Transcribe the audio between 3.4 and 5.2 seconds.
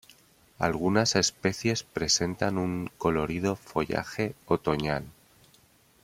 follaje otoñal.